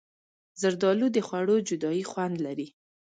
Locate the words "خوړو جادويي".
1.27-2.03